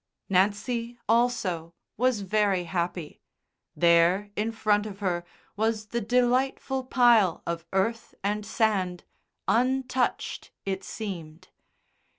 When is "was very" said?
1.95-2.63